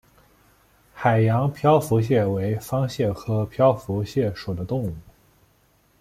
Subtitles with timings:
[0.95, 4.95] 海洋漂浮蟹为方蟹科漂浮蟹属的动物。